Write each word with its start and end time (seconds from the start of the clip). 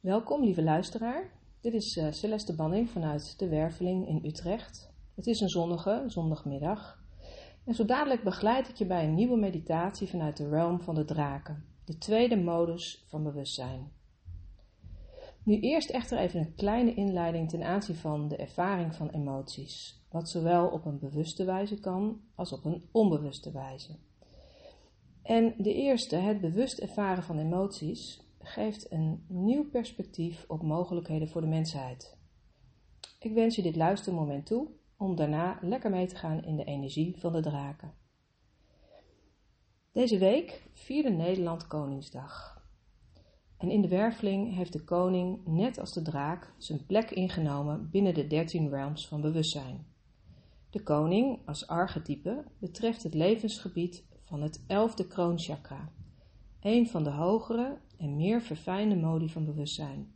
Welkom, 0.00 0.44
lieve 0.44 0.62
luisteraar. 0.62 1.30
Dit 1.60 1.74
is 1.74 1.96
uh, 1.96 2.06
Celeste 2.10 2.54
Banning 2.54 2.90
vanuit 2.90 3.38
de 3.38 3.48
Werveling 3.48 4.08
in 4.08 4.24
Utrecht. 4.24 4.92
Het 5.14 5.26
is 5.26 5.40
een 5.40 5.48
zonnige 5.48 6.04
zondagmiddag. 6.06 7.02
En 7.64 7.74
zo 7.74 7.84
dadelijk 7.84 8.22
begeleid 8.22 8.68
ik 8.68 8.76
je 8.76 8.86
bij 8.86 9.04
een 9.04 9.14
nieuwe 9.14 9.36
meditatie 9.36 10.08
vanuit 10.08 10.36
de 10.36 10.48
realm 10.48 10.80
van 10.80 10.94
de 10.94 11.04
draken, 11.04 11.64
de 11.84 11.98
tweede 11.98 12.36
modus 12.36 13.04
van 13.08 13.22
bewustzijn. 13.22 13.92
Nu 15.44 15.60
eerst 15.60 15.90
echter 15.90 16.18
even 16.18 16.40
een 16.40 16.54
kleine 16.54 16.94
inleiding 16.94 17.48
ten 17.48 17.62
aanzien 17.62 17.96
van 17.96 18.28
de 18.28 18.36
ervaring 18.36 18.94
van 18.94 19.10
emoties, 19.10 20.04
wat 20.10 20.28
zowel 20.28 20.68
op 20.68 20.84
een 20.84 20.98
bewuste 20.98 21.44
wijze 21.44 21.80
kan 21.80 22.20
als 22.34 22.52
op 22.52 22.64
een 22.64 22.88
onbewuste 22.92 23.52
wijze. 23.52 23.96
En 25.22 25.54
de 25.58 25.74
eerste, 25.74 26.16
het 26.16 26.40
bewust 26.40 26.78
ervaren 26.78 27.22
van 27.22 27.38
emoties, 27.38 28.28
geeft 28.42 28.92
een 28.92 29.24
nieuw 29.28 29.68
perspectief 29.68 30.44
op 30.48 30.62
mogelijkheden 30.62 31.28
voor 31.28 31.40
de 31.40 31.46
mensheid. 31.46 32.18
Ik 33.18 33.32
wens 33.32 33.56
je 33.56 33.62
dit 33.62 33.76
luistermoment 33.76 34.46
toe 34.46 34.68
om 34.96 35.16
daarna 35.16 35.58
lekker 35.60 35.90
mee 35.90 36.06
te 36.06 36.16
gaan 36.16 36.44
in 36.44 36.56
de 36.56 36.64
energie 36.64 37.16
van 37.18 37.32
de 37.32 37.40
draken. 37.40 37.92
Deze 39.92 40.18
week 40.18 40.68
vierde 40.72 41.10
Nederland 41.10 41.66
Koningsdag. 41.66 42.64
En 43.56 43.70
in 43.70 43.82
de 43.82 43.88
werveling 43.88 44.54
heeft 44.54 44.72
de 44.72 44.84
koning, 44.84 45.46
net 45.46 45.78
als 45.78 45.92
de 45.92 46.02
draak, 46.02 46.54
zijn 46.58 46.86
plek 46.86 47.10
ingenomen 47.10 47.90
binnen 47.90 48.14
de 48.14 48.26
dertien 48.26 48.68
realms 48.68 49.08
van 49.08 49.20
bewustzijn. 49.20 49.86
De 50.70 50.82
koning, 50.82 51.38
als 51.46 51.66
archetype, 51.66 52.44
betreft 52.58 53.02
het 53.02 53.14
levensgebied 53.14 54.04
van 54.22 54.42
het 54.42 54.64
elfde 54.66 55.06
kroonchakra, 55.06 55.92
een 56.60 56.88
van 56.88 57.04
de 57.04 57.10
hogere 57.10 57.78
en 57.98 58.16
meer 58.16 58.42
verfijnde 58.42 58.96
modi 58.96 59.28
van 59.28 59.44
bewustzijn. 59.44 60.12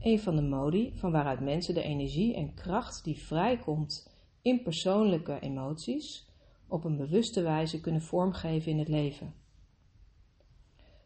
Een 0.00 0.20
van 0.20 0.36
de 0.36 0.42
modi 0.42 0.92
van 0.94 1.12
waaruit 1.12 1.40
mensen 1.40 1.74
de 1.74 1.82
energie 1.82 2.34
en 2.34 2.54
kracht 2.54 3.04
die 3.04 3.18
vrijkomt 3.18 4.16
in 4.42 4.62
persoonlijke 4.62 5.40
emoties 5.40 6.28
op 6.68 6.84
een 6.84 6.96
bewuste 6.96 7.42
wijze 7.42 7.80
kunnen 7.80 8.02
vormgeven 8.02 8.72
in 8.72 8.78
het 8.78 8.88
leven. 8.88 9.34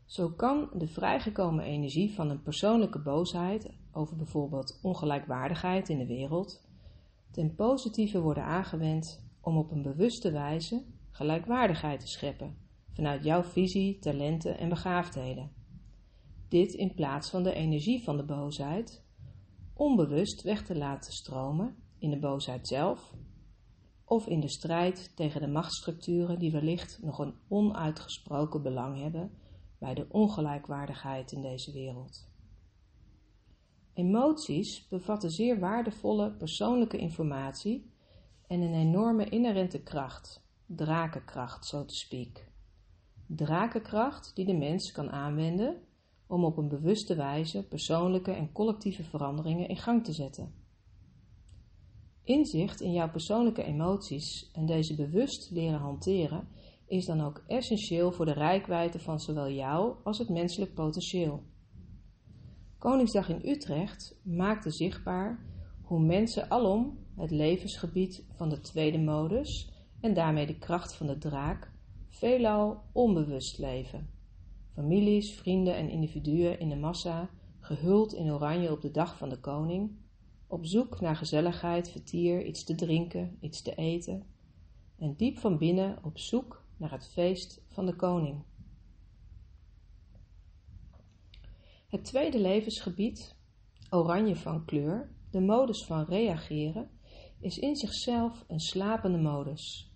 Zo 0.05 0.29
kan 0.29 0.69
de 0.75 0.87
vrijgekomen 0.87 1.65
energie 1.65 2.15
van 2.15 2.31
een 2.31 2.43
persoonlijke 2.43 2.99
boosheid 2.99 3.71
over 3.93 4.17
bijvoorbeeld 4.17 4.79
ongelijkwaardigheid 4.83 5.89
in 5.89 5.99
de 5.99 6.07
wereld 6.07 6.67
ten 7.31 7.55
positieve 7.55 8.21
worden 8.21 8.45
aangewend 8.45 9.31
om 9.41 9.57
op 9.57 9.71
een 9.71 9.83
bewuste 9.83 10.33
wijze 10.33 10.83
gelijkwaardigheid 11.11 12.01
te 12.01 12.09
scheppen 12.09 12.57
vanuit 12.93 13.25
jouw 13.25 13.43
visie, 13.43 13.99
talenten 13.99 14.59
en 14.59 14.69
begaafdheden. 14.69 15.53
Dit 16.49 16.73
in 16.73 16.95
plaats 16.95 17.31
van 17.31 17.43
de 17.43 17.55
energie 17.55 18.03
van 18.03 18.17
de 18.17 18.25
boosheid 18.25 19.05
onbewust 19.75 20.43
weg 20.43 20.65
te 20.65 20.77
laten 20.77 21.13
stromen 21.13 21.77
in 21.99 22.11
de 22.11 22.19
boosheid 22.19 22.69
zelf 22.69 23.15
of 24.05 24.27
in 24.27 24.41
de 24.41 24.49
strijd 24.49 25.17
tegen 25.17 25.41
de 25.41 25.47
machtsstructuren 25.47 26.39
die 26.39 26.53
wellicht 26.53 26.99
nog 27.03 27.19
een 27.19 27.35
onuitgesproken 27.49 28.63
belang 28.63 29.01
hebben 29.01 29.31
bij 29.79 29.95
de 29.95 30.07
ongelijkwaardigheid 30.09 31.33
in 31.33 31.43
deze 31.43 31.73
wereld. 31.73 32.31
Emoties 33.95 34.89
bevatten 34.89 35.31
zeer 35.31 35.59
waardevolle 35.59 36.33
persoonlijke 36.33 36.99
informatie 36.99 37.91
en 38.47 38.61
een 38.61 38.75
enorme 38.75 39.29
inherente 39.29 39.83
kracht, 39.83 40.45
drakenkracht, 40.67 41.67
zo 41.67 41.85
te 41.85 41.95
speak. 41.95 42.52
Drakenkracht 43.27 44.35
die 44.35 44.47
de 44.47 44.57
mens 44.57 44.93
kan 44.93 45.11
aanwenden 45.11 45.81
om 46.27 46.45
op 46.45 46.57
een 46.57 46.69
bewuste 46.69 47.17
wijze 47.17 47.67
persoonlijke 47.69 48.33
en 48.33 48.53
collectieve 48.53 49.03
veranderingen 49.03 49.69
in 49.69 49.77
gang 49.77 50.05
te 50.05 50.13
zetten. 50.13 50.55
Inzicht 52.25 52.81
in 52.81 52.93
jouw 52.93 53.11
persoonlijke 53.11 53.63
emoties 53.63 54.51
en 54.53 54.67
deze 54.67 54.95
bewust 54.95 55.51
leren 55.51 55.81
hanteren 55.81 56.49
is 56.87 57.07
dan 57.07 57.21
ook 57.21 57.45
essentieel 57.47 58.13
voor 58.13 58.25
de 58.25 58.33
rijkwijde 58.33 58.99
van 58.99 59.21
zowel 59.21 59.51
jou 59.51 59.97
als 60.05 60.19
het 60.19 60.29
menselijk 60.29 60.75
potentieel. 60.75 61.43
Koningsdag 62.79 63.29
in 63.29 63.49
Utrecht 63.49 64.21
maakte 64.23 64.71
zichtbaar 64.71 65.47
hoe 65.83 66.01
mensen 66.01 66.51
alom 66.51 66.99
het 67.17 67.31
levensgebied 67.31 68.25
van 68.33 68.49
de 68.49 68.61
tweede 68.61 68.99
modus 68.99 69.71
en 70.01 70.15
daarmee 70.15 70.47
de 70.47 70.59
kracht 70.59 70.97
van 70.97 71.07
de 71.07 71.19
draak 71.19 71.72
veelal 72.13 72.83
onbewust 72.93 73.59
leven. 73.59 74.11
Families, 74.73 75.35
vrienden 75.35 75.77
en 75.77 75.89
individuen 75.89 76.59
in 76.59 76.69
de 76.69 76.77
massa, 76.77 77.31
gehuld 77.61 78.15
in 78.15 78.31
oranje 78.31 78.71
op 78.71 78.81
de 78.81 78.91
dag 78.91 79.19
van 79.19 79.29
de 79.29 79.41
koning, 79.41 79.91
op 80.47 80.67
zoek 80.67 81.01
naar 81.01 81.17
gezelligheid, 81.17 81.91
vertier, 81.91 82.45
iets 82.45 82.65
te 82.65 82.75
drinken, 82.75 83.37
iets 83.41 83.63
te 83.63 83.75
eten, 83.75 84.27
en 84.99 85.15
diep 85.17 85.39
van 85.39 85.59
binnen 85.59 86.05
op 86.05 86.19
zoek 86.19 86.65
naar 86.77 86.91
het 86.91 87.09
feest 87.09 87.63
van 87.69 87.87
de 87.87 87.97
koning. 87.97 88.43
Het 91.89 92.05
tweede 92.05 92.41
levensgebied, 92.41 93.37
oranje 93.91 94.37
van 94.37 94.65
kleur, 94.65 95.13
de 95.31 95.41
modus 95.41 95.85
van 95.85 96.05
reageren, 96.05 96.91
is 97.41 97.59
in 97.59 97.77
zichzelf 97.77 98.45
een 98.49 98.61
slapende 98.61 99.19
modus 99.19 99.92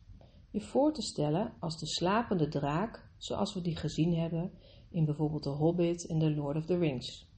je 0.56 0.62
voor 0.62 0.92
te 0.92 1.02
stellen 1.02 1.52
als 1.60 1.78
de 1.78 1.86
slapende 1.86 2.48
draak, 2.48 3.10
zoals 3.16 3.54
we 3.54 3.60
die 3.60 3.76
gezien 3.76 4.14
hebben 4.14 4.52
in 4.90 5.04
bijvoorbeeld 5.04 5.42
The 5.42 5.48
Hobbit 5.48 6.06
en 6.06 6.18
The 6.18 6.30
Lord 6.30 6.56
of 6.56 6.66
the 6.66 6.78
Rings. 6.78 7.28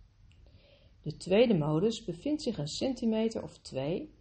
De 1.02 1.16
tweede 1.16 1.54
modus 1.54 2.04
bevindt 2.04 2.42
zich 2.42 2.58
een 2.58 2.68
centimeter 2.68 3.42
of 3.42 3.58
twee 3.58 4.14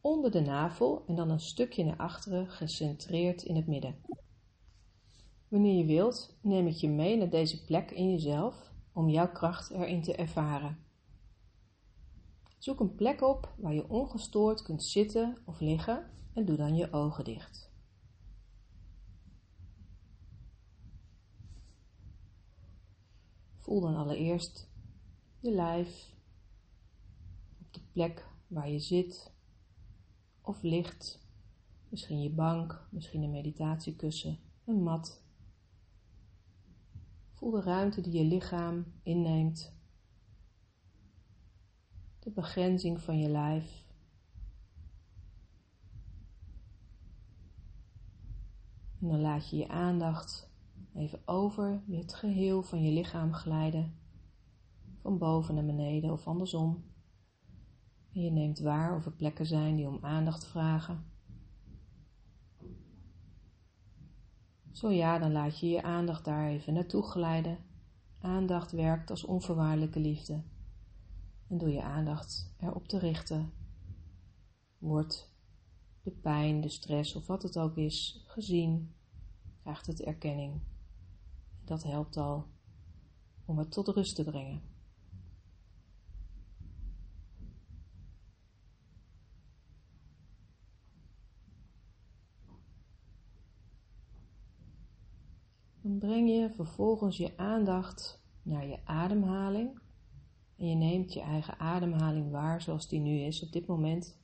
onder 0.00 0.30
de 0.30 0.40
navel 0.40 1.04
en 1.06 1.14
dan 1.14 1.30
een 1.30 1.40
stukje 1.40 1.84
naar 1.84 1.96
achteren 1.96 2.48
gecentreerd 2.48 3.42
in 3.42 3.56
het 3.56 3.66
midden. 3.66 3.96
Wanneer 5.48 5.78
je 5.78 5.84
wilt, 5.84 6.38
neem 6.40 6.66
ik 6.66 6.76
je 6.76 6.88
mee 6.88 7.16
naar 7.16 7.30
deze 7.30 7.64
plek 7.64 7.90
in 7.90 8.10
jezelf 8.10 8.72
om 8.92 9.08
jouw 9.08 9.32
kracht 9.32 9.70
erin 9.70 10.02
te 10.02 10.14
ervaren. 10.14 10.78
Zoek 12.58 12.80
een 12.80 12.94
plek 12.94 13.20
op 13.20 13.54
waar 13.56 13.74
je 13.74 13.88
ongestoord 13.88 14.62
kunt 14.62 14.84
zitten 14.84 15.36
of 15.46 15.60
liggen 15.60 16.10
en 16.34 16.44
doe 16.44 16.56
dan 16.56 16.76
je 16.76 16.92
ogen 16.92 17.24
dicht. 17.24 17.71
Voel 23.62 23.80
dan 23.80 23.96
allereerst 23.96 24.68
je 25.38 25.50
lijf 25.50 26.14
op 27.60 27.72
de 27.72 27.80
plek 27.92 28.28
waar 28.46 28.68
je 28.68 28.78
zit 28.78 29.32
of 30.40 30.62
ligt. 30.62 31.20
Misschien 31.88 32.22
je 32.22 32.30
bank, 32.30 32.88
misschien 32.90 33.22
een 33.22 33.30
meditatiekussen, 33.30 34.38
een 34.64 34.82
mat. 34.82 35.22
Voel 37.32 37.50
de 37.50 37.60
ruimte 37.60 38.00
die 38.00 38.12
je 38.12 38.24
lichaam 38.24 38.92
inneemt. 39.02 39.72
De 42.18 42.30
begrenzing 42.30 43.00
van 43.00 43.18
je 43.18 43.28
lijf. 43.28 43.84
En 49.00 49.08
dan 49.08 49.20
laat 49.20 49.50
je 49.50 49.56
je 49.56 49.68
aandacht 49.68 50.51
even 50.94 51.22
over 51.24 51.82
het 51.90 52.14
geheel 52.14 52.62
van 52.62 52.82
je 52.82 52.92
lichaam 52.92 53.32
glijden, 53.32 53.94
van 55.00 55.18
boven 55.18 55.54
naar 55.54 55.64
beneden 55.64 56.12
of 56.12 56.26
andersom. 56.26 56.84
En 58.12 58.20
je 58.20 58.30
neemt 58.30 58.58
waar 58.58 58.96
of 58.96 59.06
er 59.06 59.12
plekken 59.12 59.46
zijn 59.46 59.76
die 59.76 59.88
om 59.88 59.98
aandacht 60.00 60.46
vragen. 60.46 61.04
Zo 64.70 64.90
ja, 64.90 65.18
dan 65.18 65.32
laat 65.32 65.58
je 65.58 65.68
je 65.68 65.82
aandacht 65.82 66.24
daar 66.24 66.48
even 66.48 66.72
naartoe 66.72 67.02
glijden. 67.02 67.58
Aandacht 68.18 68.72
werkt 68.72 69.10
als 69.10 69.24
onvoorwaardelijke 69.24 70.00
liefde. 70.00 70.42
En 71.48 71.58
door 71.58 71.70
je 71.70 71.82
aandacht 71.82 72.54
erop 72.58 72.88
te 72.88 72.98
richten, 72.98 73.52
wordt 74.78 75.34
de 76.02 76.10
pijn, 76.10 76.60
de 76.60 76.68
stress 76.68 77.14
of 77.14 77.26
wat 77.26 77.42
het 77.42 77.58
ook 77.58 77.76
is 77.76 78.24
gezien, 78.26 78.94
krijgt 79.62 79.86
het 79.86 80.02
erkenning. 80.02 80.60
Dat 81.64 81.82
helpt 81.82 82.16
al 82.16 82.46
om 83.44 83.58
het 83.58 83.70
tot 83.70 83.88
rust 83.88 84.14
te 84.14 84.24
brengen. 84.24 84.62
Dan 95.82 95.98
breng 95.98 96.28
je 96.28 96.50
vervolgens 96.54 97.16
je 97.16 97.36
aandacht 97.36 98.22
naar 98.42 98.66
je 98.66 98.78
ademhaling. 98.84 99.80
En 100.56 100.68
je 100.68 100.74
neemt 100.74 101.12
je 101.12 101.20
eigen 101.20 101.58
ademhaling 101.58 102.30
waar 102.30 102.62
zoals 102.62 102.88
die 102.88 103.00
nu 103.00 103.18
is 103.18 103.42
op 103.42 103.52
dit 103.52 103.66
moment. 103.66 104.20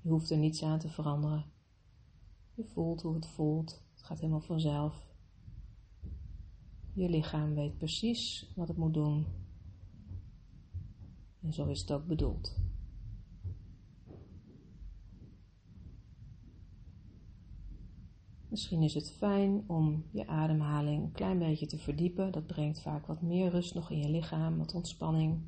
Je 0.00 0.08
hoeft 0.08 0.30
er 0.30 0.38
niets 0.38 0.62
aan 0.62 0.78
te 0.78 0.88
veranderen. 0.88 1.44
Je 2.54 2.64
voelt 2.64 3.02
hoe 3.02 3.14
het 3.14 3.26
voelt. 3.26 3.82
Het 3.92 4.02
gaat 4.02 4.18
helemaal 4.18 4.40
vanzelf. 4.40 5.09
Je 6.92 7.08
lichaam 7.08 7.54
weet 7.54 7.78
precies 7.78 8.52
wat 8.56 8.68
het 8.68 8.76
moet 8.76 8.94
doen. 8.94 9.26
En 11.42 11.52
zo 11.52 11.66
is 11.66 11.80
het 11.80 11.92
ook 11.92 12.06
bedoeld. 12.06 12.58
Misschien 18.48 18.82
is 18.82 18.94
het 18.94 19.12
fijn 19.12 19.64
om 19.66 20.04
je 20.12 20.26
ademhaling 20.26 21.02
een 21.02 21.12
klein 21.12 21.38
beetje 21.38 21.66
te 21.66 21.78
verdiepen. 21.78 22.32
Dat 22.32 22.46
brengt 22.46 22.82
vaak 22.82 23.06
wat 23.06 23.22
meer 23.22 23.50
rust 23.50 23.74
nog 23.74 23.90
in 23.90 23.98
je 23.98 24.10
lichaam, 24.10 24.58
wat 24.58 24.74
ontspanning. 24.74 25.40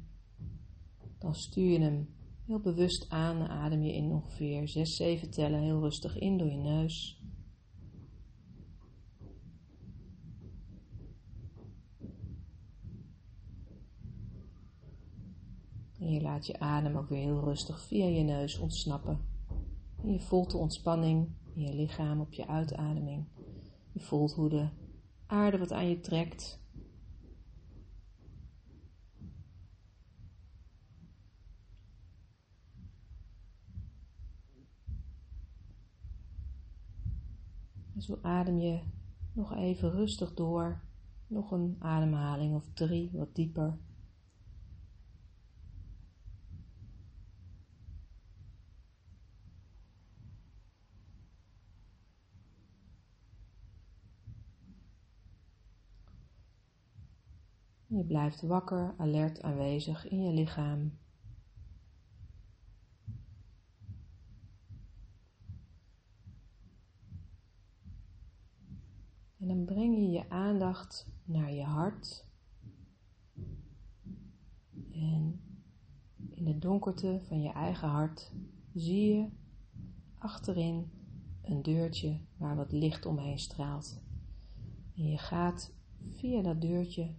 Dan 1.18 1.34
stuur 1.34 1.70
je 1.70 1.78
hem 1.78 2.08
heel 2.46 2.60
bewust 2.60 3.10
aan 3.10 3.48
adem 3.48 3.82
je 3.82 3.92
in 3.92 4.10
ongeveer 4.10 4.68
6, 4.68 4.96
7 4.96 5.30
tellen 5.30 5.60
heel 5.60 5.80
rustig 5.80 6.18
in 6.18 6.38
door 6.38 6.50
je 6.50 6.56
neus. 6.56 7.21
En 16.02 16.12
je 16.12 16.20
laat 16.20 16.46
je 16.46 16.58
adem 16.58 16.96
ook 16.96 17.08
weer 17.08 17.22
heel 17.22 17.44
rustig 17.44 17.80
via 17.80 18.06
je 18.06 18.22
neus 18.22 18.58
ontsnappen. 18.58 19.18
En 20.02 20.12
je 20.12 20.20
voelt 20.20 20.50
de 20.50 20.56
ontspanning 20.56 21.28
in 21.54 21.62
je 21.62 21.74
lichaam 21.74 22.20
op 22.20 22.32
je 22.32 22.46
uitademing. 22.46 23.26
Je 23.92 24.00
voelt 24.00 24.32
hoe 24.32 24.48
de 24.48 24.68
aarde 25.26 25.58
wat 25.58 25.72
aan 25.72 25.88
je 25.88 26.00
trekt. 26.00 26.60
Zo 37.98 38.18
adem 38.22 38.58
je 38.58 38.80
nog 39.32 39.54
even 39.54 39.90
rustig 39.90 40.34
door. 40.34 40.80
Nog 41.26 41.50
een 41.50 41.76
ademhaling 41.78 42.54
of 42.54 42.68
drie, 42.74 43.10
wat 43.12 43.34
dieper. 43.34 43.78
Je 58.02 58.08
blijft 58.08 58.42
wakker, 58.42 58.94
alert 58.96 59.42
aanwezig 59.42 60.08
in 60.08 60.22
je 60.22 60.32
lichaam. 60.32 60.98
En 69.38 69.48
dan 69.48 69.64
breng 69.64 69.96
je 69.96 70.10
je 70.10 70.30
aandacht 70.30 71.06
naar 71.24 71.52
je 71.52 71.62
hart. 71.62 72.26
En 74.92 75.40
in 76.30 76.44
de 76.44 76.58
donkerte 76.58 77.20
van 77.22 77.42
je 77.42 77.52
eigen 77.52 77.88
hart 77.88 78.32
zie 78.74 79.14
je 79.14 79.28
achterin 80.18 80.90
een 81.42 81.62
deurtje 81.62 82.20
waar 82.36 82.56
wat 82.56 82.72
licht 82.72 83.06
omheen 83.06 83.38
straalt. 83.38 84.02
En 84.96 85.10
je 85.10 85.18
gaat 85.18 85.74
via 86.08 86.42
dat 86.42 86.60
deurtje 86.60 87.14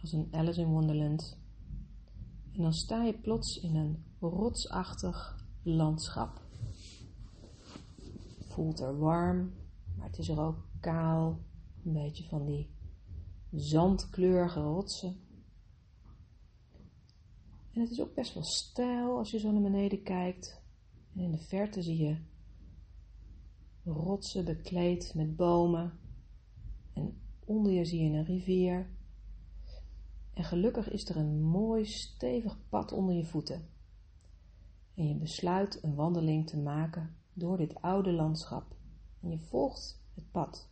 als 0.00 0.12
een 0.12 0.28
Alice 0.30 0.60
in 0.60 0.68
Wonderland. 0.68 1.38
En 2.52 2.62
dan 2.62 2.72
sta 2.72 3.04
je 3.04 3.18
plots 3.18 3.60
in 3.60 3.76
een 3.76 4.04
rotsachtig 4.20 5.46
landschap. 5.62 6.42
Voelt 8.48 8.80
er 8.80 8.98
warm, 8.98 9.52
maar 9.96 10.06
het 10.06 10.18
is 10.18 10.28
er 10.28 10.40
ook 10.40 10.68
kaal. 10.80 11.38
Een 11.84 11.92
beetje 11.92 12.24
van 12.24 12.46
die 12.46 12.70
zandkleurige 13.50 14.60
rotsen. 14.60 15.20
En 17.72 17.80
het 17.80 17.90
is 17.90 18.00
ook 18.00 18.14
best 18.14 18.34
wel 18.34 18.44
stijl 18.44 19.18
als 19.18 19.30
je 19.30 19.38
zo 19.38 19.52
naar 19.52 19.62
beneden 19.62 20.02
kijkt. 20.02 20.62
En 21.14 21.20
in 21.20 21.30
de 21.30 21.38
verte 21.38 21.82
zie 21.82 21.98
je 21.98 22.16
rotsen 23.84 24.44
bekleed 24.44 25.14
met 25.14 25.36
bomen. 25.36 25.98
En 26.92 27.20
onder 27.44 27.72
je 27.72 27.84
zie 27.84 28.02
je 28.02 28.10
een 28.10 28.24
rivier. 28.24 28.98
En 30.40 30.46
gelukkig 30.46 30.90
is 30.90 31.08
er 31.08 31.16
een 31.16 31.42
mooi 31.42 31.84
stevig 31.84 32.68
pad 32.68 32.92
onder 32.92 33.14
je 33.14 33.24
voeten. 33.24 33.68
En 34.94 35.08
je 35.08 35.14
besluit 35.14 35.82
een 35.82 35.94
wandeling 35.94 36.46
te 36.46 36.58
maken 36.58 37.16
door 37.32 37.56
dit 37.56 37.80
oude 37.80 38.12
landschap. 38.12 38.76
En 39.22 39.30
je 39.30 39.38
volgt 39.38 40.02
het 40.14 40.30
pad. 40.30 40.68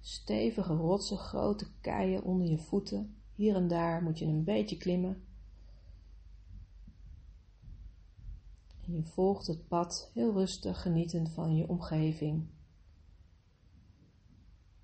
Stevige 0.00 0.72
rotsen, 0.72 1.18
grote 1.18 1.66
keien 1.80 2.22
onder 2.22 2.46
je 2.46 2.58
voeten. 2.58 3.16
Hier 3.34 3.54
en 3.54 3.68
daar 3.68 4.02
moet 4.02 4.18
je 4.18 4.26
een 4.26 4.44
beetje 4.44 4.76
klimmen. 4.76 5.24
En 8.86 8.94
je 8.94 9.04
volgt 9.04 9.46
het 9.46 9.68
pad 9.68 10.10
heel 10.14 10.32
rustig, 10.32 10.82
genietend 10.82 11.30
van 11.30 11.56
je 11.56 11.68
omgeving. 11.68 12.46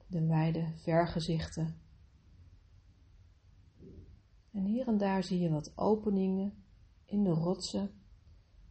De 0.06 0.26
wijde 0.26 0.72
vergezichten 0.76 1.84
en 4.56 4.64
hier 4.64 4.86
en 4.86 4.98
daar 4.98 5.24
zie 5.24 5.38
je 5.40 5.50
wat 5.50 5.78
openingen 5.78 6.64
in 7.04 7.24
de 7.24 7.30
rotsen, 7.30 7.90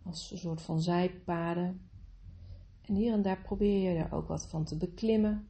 als 0.04 0.32
een 0.32 0.38
soort 0.38 0.62
van 0.62 0.82
zijpaden. 0.82 1.90
En 2.82 2.96
hier 2.96 3.14
en 3.14 3.22
daar 3.22 3.42
probeer 3.42 3.92
je 3.92 3.98
er 3.98 4.14
ook 4.14 4.28
wat 4.28 4.48
van 4.48 4.64
te 4.64 4.78
beklimmen. 4.78 5.48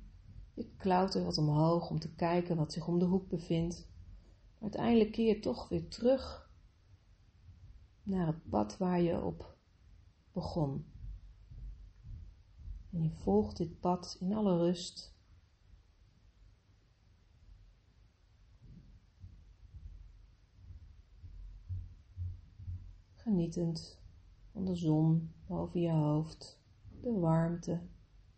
Je 0.54 0.70
klautert 0.78 1.24
wat 1.24 1.38
omhoog 1.38 1.90
om 1.90 2.00
te 2.00 2.16
kijken 2.16 2.56
wat 2.56 2.74
zich 2.74 2.88
om 2.88 3.00
de 3.00 3.06
hoek 3.06 3.30
bevindt. 3.30 3.88
Uiteindelijk 4.62 5.12
keer 5.12 5.28
je 5.28 5.40
toch 5.40 5.70
weer 5.70 5.88
terug 5.88 6.52
naar 8.04 8.28
het 8.28 8.50
pad 8.50 8.78
waar 8.78 9.02
je 9.02 9.24
op 9.24 9.58
begon. 10.32 10.86
En 12.92 13.04
je 13.04 13.10
volgt 13.10 13.58
dit 13.58 13.80
pad 13.80 14.18
in 14.20 14.34
alle 14.34 14.58
rust 14.58 15.15
genietend 23.26 24.00
van 24.52 24.66
de 24.66 24.76
zon 24.76 25.32
boven 25.48 25.82
je 25.82 25.92
hoofd, 25.92 26.60
de 27.02 27.12
warmte, 27.12 27.82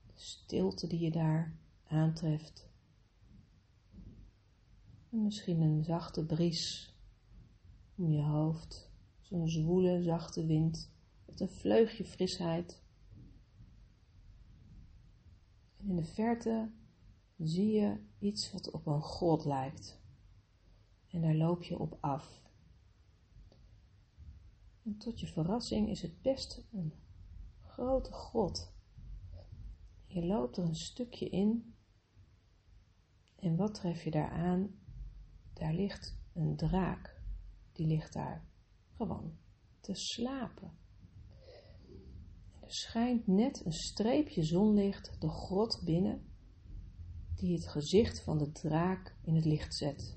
de 0.05 0.13
stilte 0.13 0.87
die 0.87 0.99
je 0.99 1.11
daar 1.11 1.57
aantreft. 1.87 2.69
En 5.09 5.23
misschien 5.23 5.61
een 5.61 5.83
zachte 5.83 6.25
bries 6.25 6.95
om 7.95 8.11
je 8.11 8.21
hoofd, 8.21 8.91
zo'n 9.19 9.49
zwoele, 9.49 10.01
zachte 10.01 10.45
wind 10.45 10.91
met 11.25 11.39
een 11.39 11.49
vleugje 11.49 12.05
frisheid. 12.05 12.83
En 15.77 15.89
in 15.89 15.95
de 15.95 16.05
verte 16.05 16.71
zie 17.37 17.71
je 17.71 17.97
iets 18.19 18.51
wat 18.51 18.71
op 18.71 18.85
een 18.85 19.01
grot 19.01 19.45
lijkt. 19.45 20.01
En 21.07 21.21
daar 21.21 21.35
loop 21.35 21.63
je 21.63 21.79
op 21.79 21.97
af. 21.99 22.46
Tot 24.95 25.19
je 25.19 25.27
verrassing 25.27 25.89
is 25.89 26.01
het 26.01 26.21
best 26.21 26.67
een 26.71 26.93
grote 27.61 28.11
grot. 28.11 28.73
Je 30.05 30.25
loopt 30.25 30.57
er 30.57 30.63
een 30.63 30.75
stukje 30.75 31.29
in 31.29 31.75
en 33.35 33.55
wat 33.55 33.73
tref 33.73 34.03
je 34.03 34.11
daar 34.11 34.29
aan? 34.29 34.79
Daar 35.53 35.73
ligt 35.73 36.17
een 36.33 36.55
draak. 36.55 37.21
Die 37.71 37.87
ligt 37.87 38.13
daar 38.13 38.47
gewoon 38.95 39.37
te 39.79 39.95
slapen. 39.95 40.77
er 42.61 42.73
schijnt 42.73 43.27
net 43.27 43.65
een 43.65 43.71
streepje 43.71 44.43
zonlicht 44.43 45.21
de 45.21 45.29
grot 45.29 45.81
binnen, 45.85 46.31
die 47.35 47.53
het 47.53 47.67
gezicht 47.67 48.23
van 48.23 48.37
de 48.37 48.51
draak 48.51 49.15
in 49.21 49.35
het 49.35 49.45
licht 49.45 49.75
zet 49.75 50.16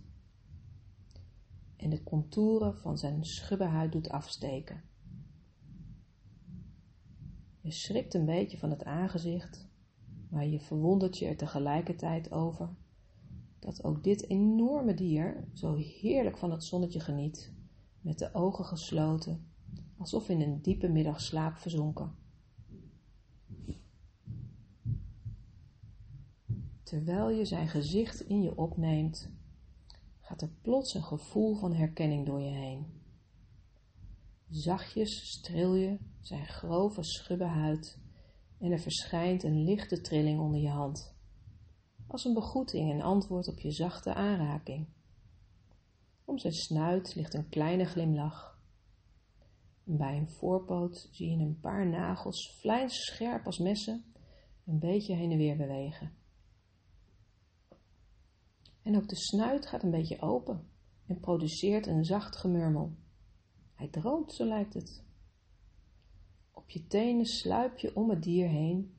en 1.81 1.91
de 1.91 2.03
contouren 2.03 2.77
van 2.77 2.99
zijn 2.99 3.25
schubbenhuid 3.25 3.93
doet 3.93 4.09
afsteken. 4.09 4.83
Je 7.61 7.71
schrikt 7.71 8.15
een 8.15 8.25
beetje 8.25 8.59
van 8.59 8.71
het 8.71 8.85
aangezicht, 8.85 9.69
maar 10.29 10.47
je 10.47 10.61
verwondert 10.61 11.19
je 11.19 11.27
er 11.27 11.37
tegelijkertijd 11.37 12.33
over 12.33 12.69
dat 13.59 13.85
ook 13.85 14.05
dit 14.05 14.29
enorme 14.29 14.95
dier 14.95 15.49
zo 15.53 15.75
heerlijk 15.75 16.39
van 16.39 16.51
het 16.51 16.65
zonnetje 16.65 17.01
geniet, 17.01 17.53
met 18.01 18.19
de 18.19 18.35
ogen 18.35 18.65
gesloten, 18.65 19.47
alsof 19.99 20.29
in 20.29 20.41
een 20.41 20.63
diepe 20.63 20.89
middagslaap 20.89 21.57
verzonken. 21.57 22.15
Terwijl 26.83 27.31
je 27.31 27.45
zijn 27.45 27.69
gezicht 27.69 28.21
in 28.21 28.43
je 28.43 28.57
opneemt, 28.57 29.31
er 30.43 30.51
plots 30.63 30.95
een 30.95 31.03
gevoel 31.03 31.55
van 31.55 31.75
herkenning 31.75 32.27
door 32.27 32.41
je 32.41 32.51
heen. 32.51 32.87
Zachtjes 34.49 35.31
streel 35.31 35.75
je 35.75 35.99
zijn 36.21 36.47
grove 36.47 37.03
schubbe 37.03 37.45
huid 37.45 37.99
en 38.59 38.73
er 38.73 38.79
verschijnt 38.79 39.43
een 39.43 39.65
lichte 39.65 40.01
trilling 40.01 40.41
onder 40.41 40.61
je 40.61 40.69
hand, 40.69 41.15
als 42.07 42.25
een 42.25 42.35
begroeting 42.35 42.93
en 42.93 43.01
antwoord 43.01 43.49
op 43.49 43.61
je 43.61 43.71
zachte 43.71 44.15
aanraking. 44.15 44.87
Om 46.25 46.39
zijn 46.39 46.53
snuit 46.53 47.15
ligt 47.15 47.35
een 47.35 47.49
kleine 47.49 47.85
glimlach. 47.85 48.59
bij 49.85 50.17
een 50.17 50.31
voorpoot 50.31 51.09
zie 51.11 51.31
je 51.31 51.45
een 51.45 51.61
paar 51.61 51.87
nagels, 51.87 52.61
scherp 52.87 53.47
als 53.47 53.59
messen, 53.59 54.05
een 54.67 54.79
beetje 54.79 55.15
heen 55.15 55.31
en 55.31 55.39
weer 55.39 55.57
bewegen. 55.57 56.20
En 58.83 58.97
ook 58.97 59.09
de 59.09 59.17
snuit 59.17 59.67
gaat 59.67 59.83
een 59.83 59.91
beetje 59.91 60.21
open 60.21 60.69
en 61.07 61.21
produceert 61.21 61.87
een 61.87 62.05
zacht 62.05 62.37
gemurmel. 62.37 62.97
Hij 63.75 63.89
droomt, 63.89 64.33
zo 64.33 64.45
lijkt 64.45 64.75
het. 64.75 65.05
Op 66.51 66.71
je 66.71 66.87
tenen 66.87 67.27
sluip 67.27 67.79
je 67.79 67.97
om 67.97 68.11
het 68.11 68.23
dier 68.23 68.49
heen 68.49 68.95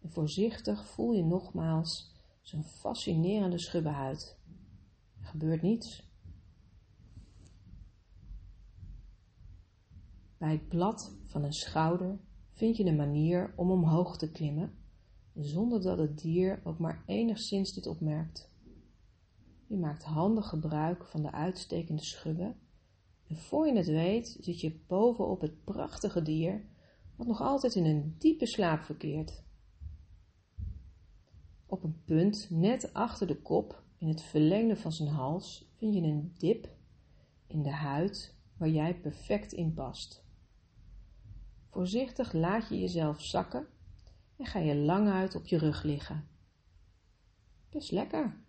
en 0.00 0.10
voorzichtig 0.10 0.86
voel 0.86 1.12
je 1.12 1.24
nogmaals 1.24 2.14
zijn 2.40 2.64
fascinerende 2.64 3.58
schubbenhuid. 3.58 4.38
Er 5.20 5.26
gebeurt 5.26 5.62
niets. 5.62 6.10
Bij 10.38 10.52
het 10.52 10.68
blad 10.68 11.16
van 11.24 11.44
een 11.44 11.52
schouder 11.52 12.18
vind 12.52 12.76
je 12.76 12.84
een 12.84 12.96
manier 12.96 13.52
om 13.56 13.70
omhoog 13.70 14.16
te 14.16 14.30
klimmen, 14.30 14.78
zonder 15.34 15.82
dat 15.82 15.98
het 15.98 16.18
dier 16.18 16.60
ook 16.64 16.78
maar 16.78 17.02
enigszins 17.06 17.72
dit 17.72 17.86
opmerkt. 17.86 18.50
Je 19.66 19.76
maakt 19.76 20.04
handig 20.04 20.48
gebruik 20.48 21.04
van 21.04 21.22
de 21.22 21.32
uitstekende 21.32 22.02
schubben 22.02 22.56
en 23.26 23.36
voor 23.36 23.66
je 23.66 23.76
het 23.76 23.86
weet 23.86 24.36
zit 24.40 24.60
je 24.60 24.80
bovenop 24.86 25.40
het 25.40 25.64
prachtige 25.64 26.22
dier, 26.22 26.64
wat 27.16 27.26
nog 27.26 27.40
altijd 27.40 27.74
in 27.74 27.84
een 27.84 28.14
diepe 28.18 28.46
slaap 28.46 28.82
verkeert. 28.82 29.42
Op 31.66 31.82
een 31.82 32.02
punt 32.04 32.46
net 32.50 32.92
achter 32.92 33.26
de 33.26 33.36
kop, 33.42 33.82
in 33.98 34.08
het 34.08 34.22
verlengde 34.22 34.76
van 34.76 34.92
zijn 34.92 35.08
hals, 35.08 35.70
vind 35.76 35.94
je 35.94 36.02
een 36.02 36.34
dip 36.38 36.68
in 37.46 37.62
de 37.62 37.70
huid 37.70 38.34
waar 38.56 38.68
jij 38.68 39.00
perfect 39.00 39.52
in 39.52 39.74
past. 39.74 40.24
Voorzichtig 41.70 42.32
laat 42.32 42.68
je 42.68 42.78
jezelf 42.78 43.22
zakken 43.22 43.66
en 44.36 44.46
ga 44.46 44.58
je 44.58 44.74
lang 44.76 45.08
uit 45.08 45.34
op 45.34 45.46
je 45.46 45.58
rug 45.58 45.82
liggen. 45.82 46.28
Best 47.70 47.90
lekker. 47.90 48.45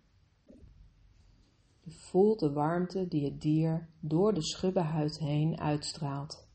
Je 1.88 1.94
voelt 1.94 2.40
de 2.40 2.52
warmte 2.52 3.08
die 3.08 3.24
het 3.24 3.40
dier 3.40 3.88
door 4.00 4.34
de 4.34 4.42
schubbenhuid 4.42 5.18
heen 5.18 5.60
uitstraalt. 5.60 6.48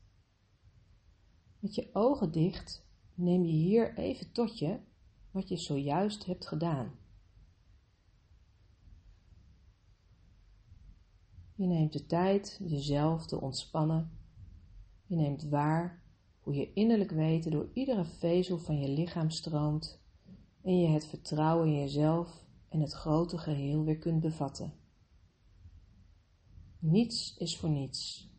Met 1.58 1.74
je 1.74 1.90
ogen 1.92 2.32
dicht 2.32 2.86
neem 3.14 3.44
je 3.44 3.52
hier 3.52 3.98
even 3.98 4.32
tot 4.32 4.58
je 4.58 4.78
wat 5.30 5.48
je 5.48 5.56
zojuist 5.56 6.26
hebt 6.26 6.46
gedaan. 6.46 6.98
Je 11.54 11.66
neemt 11.66 11.92
de 11.92 12.06
tijd 12.06 12.60
jezelf 12.64 13.26
te 13.26 13.40
ontspannen. 13.40 14.18
Je 15.06 15.16
neemt 15.16 15.48
waar 15.48 16.02
hoe 16.40 16.54
je 16.54 16.72
innerlijk 16.72 17.10
weten 17.10 17.50
door 17.50 17.70
iedere 17.72 18.04
vezel 18.04 18.58
van 18.58 18.78
je 18.78 18.88
lichaam 18.88 19.30
stroomt 19.30 20.02
en 20.62 20.78
je 20.78 20.88
het 20.88 21.06
vertrouwen 21.06 21.68
in 21.68 21.78
jezelf 21.78 22.46
en 22.68 22.80
het 22.80 22.92
grote 22.92 23.38
geheel 23.38 23.84
weer 23.84 23.98
kunt 23.98 24.20
bevatten. 24.20 24.83
Niets 26.86 27.36
is 27.36 27.56
voor 27.56 27.68
niets. 27.70 28.30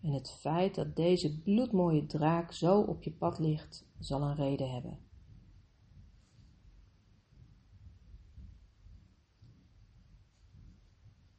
En 0.00 0.12
het 0.12 0.30
feit 0.30 0.74
dat 0.74 0.96
deze 0.96 1.40
bloedmooie 1.40 2.06
draak 2.06 2.52
zo 2.52 2.80
op 2.80 3.02
je 3.02 3.10
pad 3.10 3.38
ligt, 3.38 3.86
zal 3.98 4.22
een 4.22 4.34
reden 4.34 4.72
hebben. 4.72 4.98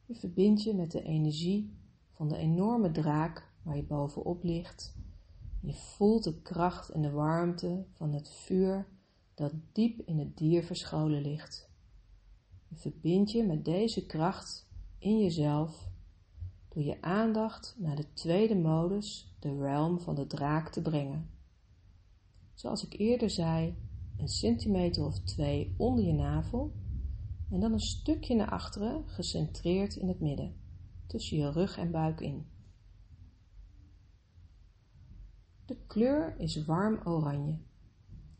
Je 0.05 0.15
verbindt 0.15 0.63
je 0.63 0.73
met 0.73 0.91
de 0.91 1.03
energie 1.03 1.77
van 2.11 2.27
de 2.27 2.37
enorme 2.37 2.91
draak 2.91 3.51
waar 3.61 3.75
je 3.75 3.83
bovenop 3.83 4.43
ligt. 4.43 4.95
Je 5.59 5.73
voelt 5.73 6.23
de 6.23 6.41
kracht 6.41 6.89
en 6.89 7.01
de 7.01 7.11
warmte 7.11 7.85
van 7.91 8.13
het 8.13 8.29
vuur 8.29 8.87
dat 9.33 9.53
diep 9.71 9.99
in 9.99 10.19
het 10.19 10.37
dier 10.37 10.63
verscholen 10.63 11.21
ligt. 11.21 11.69
Je 12.67 12.75
verbindt 12.75 13.31
je 13.31 13.43
met 13.43 13.65
deze 13.65 14.05
kracht 14.05 14.67
in 14.97 15.19
jezelf 15.19 15.91
door 16.73 16.83
je 16.83 17.01
aandacht 17.01 17.75
naar 17.77 17.95
de 17.95 18.13
tweede 18.13 18.55
modus, 18.55 19.35
de 19.39 19.57
realm 19.57 19.99
van 19.99 20.15
de 20.15 20.27
draak, 20.27 20.69
te 20.69 20.81
brengen. 20.81 21.29
Zoals 22.53 22.85
ik 22.85 22.99
eerder 22.99 23.29
zei, 23.29 23.75
een 24.17 24.27
centimeter 24.27 25.05
of 25.05 25.19
twee 25.19 25.73
onder 25.77 26.05
je 26.05 26.13
navel 26.13 26.73
en 27.49 27.59
dan 27.59 27.73
een 27.73 27.79
stukje 27.79 28.35
naar 28.35 28.49
achteren, 28.49 29.07
gecentreerd 29.07 29.95
in 29.95 30.07
het 30.07 30.19
midden, 30.19 30.55
tussen 31.07 31.37
je 31.37 31.51
rug 31.51 31.77
en 31.77 31.91
buik 31.91 32.21
in. 32.21 32.45
De 35.65 35.77
kleur 35.87 36.39
is 36.39 36.65
warm 36.65 36.99
oranje. 37.03 37.59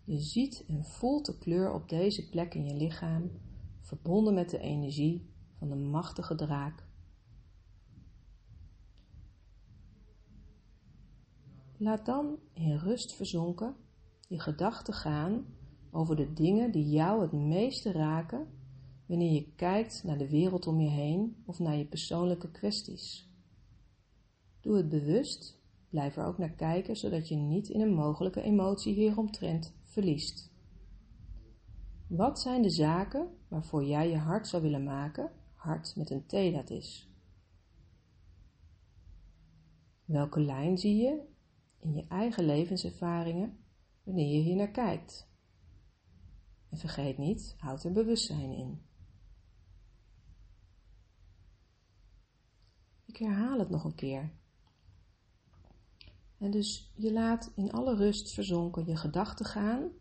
Je 0.04 0.20
ziet 0.20 0.66
en 0.68 0.86
voelt 0.86 1.26
de 1.26 1.38
kleur 1.38 1.74
op 1.74 1.90
deze 1.90 2.30
plek 2.30 2.54
in 2.54 2.66
je 2.66 2.76
lichaam, 2.76 3.32
verbonden 3.80 4.34
met 4.34 4.50
de 4.50 4.60
energie 4.60 5.34
van 5.58 5.70
de 5.70 5.76
machtige 5.76 6.36
draak. 6.36 6.92
Laat 11.84 12.06
dan 12.06 12.40
in 12.54 12.78
rust 12.78 13.16
verzonken 13.16 13.76
je 14.28 14.40
gedachten 14.40 14.94
gaan 14.94 15.46
over 15.92 16.16
de 16.16 16.34
dingen 16.34 16.72
die 16.72 16.90
jou 16.90 17.22
het 17.22 17.32
meeste 17.32 17.92
raken 17.92 18.48
wanneer 19.06 19.32
je 19.32 19.54
kijkt 19.56 20.04
naar 20.04 20.18
de 20.18 20.30
wereld 20.30 20.68
om 20.68 20.80
je 20.80 20.90
heen 20.90 21.44
of 21.46 21.60
naar 21.60 21.76
je 21.76 21.86
persoonlijke 21.86 22.52
kwesties. 22.52 23.30
Doe 24.62 24.78
het 24.78 24.90
bewust, 24.90 25.62
blijf 25.90 26.18
er 26.18 26.26
ook 26.26 26.38
naar 26.38 26.56
kijken 26.56 26.96
zodat 26.96 27.28
je 27.28 27.36
niet 27.36 27.70
in 27.70 27.82
een 27.82 27.94
mogelijke 27.94 28.42
emotie 28.42 28.94
hieromtrent 28.94 29.76
verliest. 29.84 30.52
Wat 32.08 32.40
zijn 32.40 32.62
de 32.62 32.70
zaken 32.70 33.28
waarvoor 33.48 33.86
jij 33.86 34.10
je 34.10 34.18
hart 34.18 34.48
zou 34.48 34.64
willen 34.64 34.84
maken, 34.84 35.32
hart 35.54 35.96
met 35.96 36.10
een 36.10 36.26
T 36.26 36.54
dat 36.54 36.70
is? 36.70 37.10
Welke 40.06 40.40
lijn 40.40 40.78
zie 40.78 40.96
je 40.96 41.32
in 41.84 41.94
je 41.94 42.06
eigen 42.08 42.46
levenservaringen 42.46 43.58
wanneer 44.04 44.36
je 44.36 44.42
hier 44.42 44.56
naar 44.56 44.72
kijkt. 44.72 45.32
En 46.70 46.78
vergeet 46.78 47.18
niet, 47.18 47.56
houd 47.58 47.84
er 47.84 47.92
bewustzijn 47.92 48.52
in. 48.52 48.82
Ik 53.06 53.18
herhaal 53.18 53.60
het 53.60 53.70
nog 53.70 53.84
een 53.84 53.96
keer. 53.96 54.32
En 56.38 56.52
dus 56.52 56.92
je 56.96 57.14
laat 57.14 57.52
in 57.56 57.72
alle 57.72 57.96
rust 57.96 58.34
verzonken 58.34 58.86
je 58.86 58.96
gedachten 58.96 59.46
gaan 59.46 59.92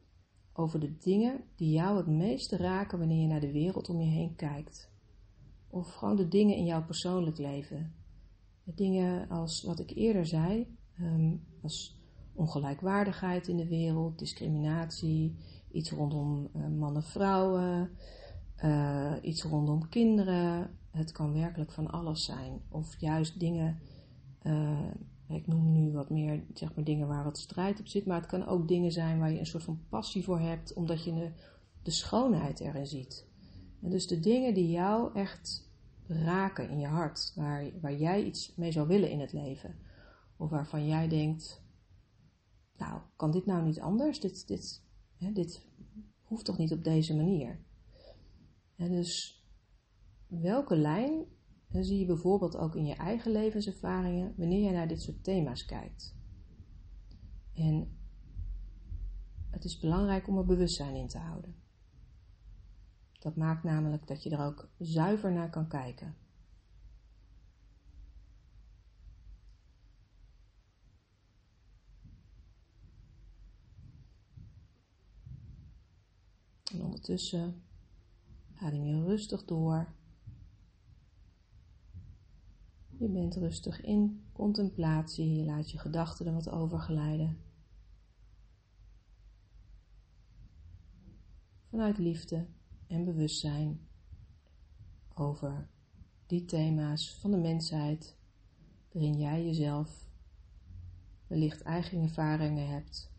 over 0.52 0.80
de 0.80 0.96
dingen 0.96 1.44
die 1.56 1.72
jou 1.72 1.96
het 1.96 2.06
meeste 2.06 2.56
raken 2.56 2.98
wanneer 2.98 3.20
je 3.20 3.26
naar 3.26 3.40
de 3.40 3.52
wereld 3.52 3.88
om 3.88 4.00
je 4.00 4.10
heen 4.10 4.34
kijkt. 4.34 4.90
Of 5.68 5.94
gewoon 5.94 6.16
de 6.16 6.28
dingen 6.28 6.56
in 6.56 6.64
jouw 6.64 6.84
persoonlijk 6.84 7.38
leven. 7.38 7.94
De 8.64 8.74
dingen 8.74 9.28
als 9.28 9.62
wat 9.62 9.78
ik 9.78 9.90
eerder 9.90 10.26
zei, 10.26 10.76
um, 11.00 11.46
als 11.62 12.00
ongelijkwaardigheid 12.34 13.48
in 13.48 13.56
de 13.56 13.68
wereld, 13.68 14.18
discriminatie, 14.18 15.36
iets 15.70 15.90
rondom 15.90 16.48
uh, 16.56 16.68
mannen-vrouwen, 16.68 17.90
uh, 18.64 19.12
iets 19.22 19.42
rondom 19.42 19.88
kinderen. 19.88 20.70
Het 20.90 21.12
kan 21.12 21.32
werkelijk 21.32 21.72
van 21.72 21.90
alles 21.90 22.24
zijn. 22.24 22.60
Of 22.68 23.00
juist 23.00 23.40
dingen, 23.40 23.78
uh, 24.42 24.90
ik 25.28 25.46
noem 25.46 25.72
nu 25.72 25.92
wat 25.92 26.10
meer 26.10 26.44
zeg 26.54 26.74
maar, 26.74 26.84
dingen 26.84 27.08
waar 27.08 27.24
wat 27.24 27.38
strijd 27.38 27.80
op 27.80 27.86
zit, 27.86 28.06
maar 28.06 28.20
het 28.20 28.30
kan 28.30 28.46
ook 28.46 28.68
dingen 28.68 28.92
zijn 28.92 29.18
waar 29.18 29.32
je 29.32 29.38
een 29.38 29.46
soort 29.46 29.62
van 29.62 29.84
passie 29.88 30.24
voor 30.24 30.40
hebt, 30.40 30.74
omdat 30.74 31.04
je 31.04 31.14
de, 31.14 31.30
de 31.82 31.90
schoonheid 31.90 32.60
erin 32.60 32.86
ziet. 32.86 33.26
En 33.82 33.90
dus 33.90 34.06
de 34.06 34.20
dingen 34.20 34.54
die 34.54 34.70
jou 34.70 35.14
echt 35.14 35.70
raken 36.06 36.68
in 36.68 36.78
je 36.78 36.86
hart, 36.86 37.32
waar, 37.36 37.64
waar 37.80 37.94
jij 37.94 38.24
iets 38.24 38.52
mee 38.56 38.72
zou 38.72 38.88
willen 38.88 39.10
in 39.10 39.20
het 39.20 39.32
leven 39.32 39.74
of 40.42 40.50
waarvan 40.50 40.86
jij 40.86 41.08
denkt, 41.08 41.62
nou, 42.76 43.00
kan 43.16 43.30
dit 43.30 43.46
nou 43.46 43.64
niet 43.64 43.80
anders? 43.80 44.20
Dit, 44.20 44.46
dit, 44.46 44.84
hè, 45.16 45.32
dit 45.32 45.66
hoeft 46.22 46.44
toch 46.44 46.58
niet 46.58 46.72
op 46.72 46.84
deze 46.84 47.16
manier? 47.16 47.60
En 48.76 48.90
dus 48.90 49.44
welke 50.26 50.76
lijn 50.76 51.24
zie 51.68 51.98
je 51.98 52.06
bijvoorbeeld 52.06 52.56
ook 52.56 52.76
in 52.76 52.84
je 52.84 52.94
eigen 52.94 53.32
levenservaringen 53.32 54.34
wanneer 54.36 54.64
je 54.64 54.70
naar 54.70 54.88
dit 54.88 55.02
soort 55.02 55.24
thema's 55.24 55.64
kijkt? 55.64 56.16
En 57.54 57.98
het 59.50 59.64
is 59.64 59.78
belangrijk 59.78 60.28
om 60.28 60.38
er 60.38 60.46
bewustzijn 60.46 60.94
in 60.94 61.08
te 61.08 61.18
houden. 61.18 61.54
Dat 63.18 63.36
maakt 63.36 63.62
namelijk 63.62 64.06
dat 64.06 64.22
je 64.22 64.30
er 64.30 64.44
ook 64.46 64.68
zuiver 64.78 65.32
naar 65.32 65.50
kan 65.50 65.68
kijken. 65.68 66.16
En 76.72 76.80
ondertussen 77.02 77.62
adem 78.54 78.84
je 78.84 79.04
rustig 79.04 79.44
door. 79.44 79.94
Je 82.98 83.08
bent 83.08 83.34
rustig 83.34 83.80
in 83.80 84.24
contemplatie, 84.32 85.36
je 85.36 85.44
laat 85.44 85.70
je 85.70 85.78
gedachten 85.78 86.26
er 86.26 86.32
wat 86.32 86.50
over 86.50 86.78
glijden. 86.78 87.38
Vanuit 91.68 91.98
liefde 91.98 92.46
en 92.86 93.04
bewustzijn 93.04 93.80
over 95.14 95.68
die 96.26 96.44
thema's 96.44 97.14
van 97.14 97.30
de 97.30 97.36
mensheid 97.36 98.16
waarin 98.92 99.18
jij 99.18 99.44
jezelf 99.44 100.08
wellicht 101.26 101.62
eigen 101.62 102.02
ervaringen 102.02 102.68
hebt 102.68 103.10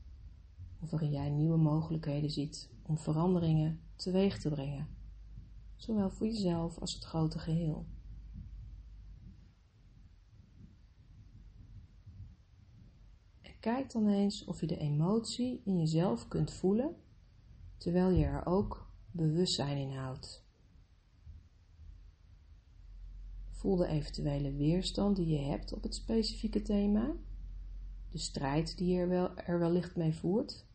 of 0.80 0.90
waarin 0.90 1.12
jij 1.12 1.30
nieuwe 1.30 1.58
mogelijkheden 1.58 2.32
ziet 2.32 2.73
om 2.84 2.98
veranderingen 2.98 3.82
teweeg 3.96 4.40
te 4.40 4.50
brengen, 4.50 4.88
zowel 5.76 6.10
voor 6.10 6.28
jezelf 6.28 6.80
als 6.80 6.94
het 6.94 7.04
grote 7.04 7.40
geheel. 7.40 7.86
En 13.42 13.60
kijk 13.60 13.92
dan 13.92 14.08
eens 14.08 14.46
of 14.46 14.60
je 14.60 14.68
de 14.68 14.78
emotie 14.78 15.62
in 15.66 15.78
jezelf 15.78 16.28
kunt 16.28 16.52
voelen, 16.52 16.96
terwijl 17.78 18.10
je 18.10 18.26
er 18.26 18.46
ook 18.46 18.92
bewustzijn 19.12 19.78
in 19.78 19.92
houdt. 19.92 20.46
Voel 23.52 23.76
de 23.76 23.88
eventuele 23.88 24.54
weerstand 24.54 25.16
die 25.16 25.28
je 25.28 25.40
hebt 25.40 25.74
op 25.74 25.84
het 25.84 25.96
specifieke 25.96 26.62
thema, 26.62 27.16
de 28.12 28.18
strijd 28.18 28.78
die 28.78 28.94
je 28.94 29.00
er, 29.00 29.10
wel, 29.10 29.36
er 29.36 29.60
wellicht 29.60 29.96
mee 29.96 30.14
voert. 30.14 30.66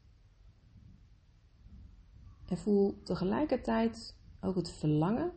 En 2.48 2.58
voel 2.58 3.02
tegelijkertijd 3.02 4.16
ook 4.40 4.56
het 4.56 4.70
verlangen 4.70 5.32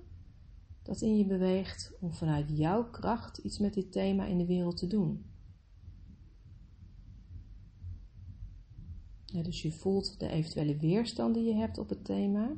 dat 0.84 1.02
in 1.02 1.18
je 1.18 1.26
beweegt 1.26 1.92
om 2.00 2.14
vanuit 2.14 2.58
jouw 2.58 2.90
kracht 2.90 3.38
iets 3.38 3.60
met 3.60 3.74
dit 3.74 3.92
thema 3.92 4.26
in 4.26 4.38
de 4.38 4.46
wereld 4.46 4.78
te 4.78 4.88
doen. 4.88 5.26
Dus 9.26 9.62
je 9.62 9.72
voelt 9.72 10.20
de 10.20 10.28
eventuele 10.28 10.78
weerstand 10.78 11.34
die 11.34 11.44
je 11.44 11.54
hebt 11.54 11.78
op 11.78 11.90
het 11.90 12.06
thema. 12.06 12.52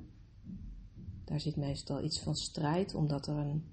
Daar 1.23 1.39
zit 1.39 1.55
meestal 1.55 2.03
iets 2.03 2.19
van 2.19 2.35
strijd, 2.35 2.93
omdat 2.93 3.27
er 3.27 3.37
een, 3.37 3.63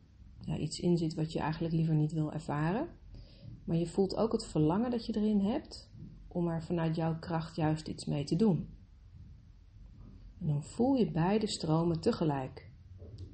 ja, 0.40 0.56
iets 0.56 0.80
in 0.80 0.98
zit 0.98 1.14
wat 1.14 1.32
je 1.32 1.38
eigenlijk 1.38 1.74
liever 1.74 1.94
niet 1.94 2.12
wil 2.12 2.32
ervaren. 2.32 2.88
Maar 3.64 3.76
je 3.76 3.86
voelt 3.86 4.16
ook 4.16 4.32
het 4.32 4.44
verlangen 4.44 4.90
dat 4.90 5.06
je 5.06 5.16
erin 5.16 5.40
hebt 5.40 5.90
om 6.28 6.48
er 6.48 6.62
vanuit 6.62 6.96
jouw 6.96 7.18
kracht 7.18 7.56
juist 7.56 7.88
iets 7.88 8.04
mee 8.04 8.24
te 8.24 8.36
doen. 8.36 8.68
En 10.40 10.46
dan 10.46 10.64
voel 10.64 10.94
je 10.94 11.10
beide 11.10 11.46
stromen 11.46 12.00
tegelijk. 12.00 12.70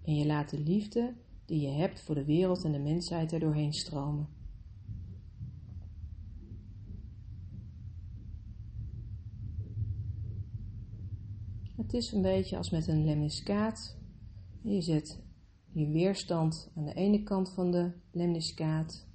En 0.05 0.15
je 0.15 0.27
laat 0.27 0.51
de 0.51 0.59
liefde 0.59 1.15
die 1.45 1.61
je 1.61 1.69
hebt 1.71 2.01
voor 2.01 2.15
de 2.15 2.25
wereld 2.25 2.65
en 2.65 2.73
de 2.73 2.79
mensheid 2.79 3.33
er 3.33 3.41
doorheen 3.41 3.73
stromen. 3.73 4.29
Het 11.77 11.95
is 11.95 12.13
een 12.13 12.23
beetje 12.23 12.57
als 12.57 12.71
met 12.71 12.89
een 12.89 13.05
lemniscaat. 13.05 13.97
Je 14.63 14.81
zet 14.81 15.23
je 15.73 15.89
weerstand 15.89 16.71
aan 16.75 16.85
de 16.85 16.95
ene 16.95 17.23
kant 17.23 17.53
van 17.53 17.71
de 17.71 17.93
lemniscaat 18.11 19.07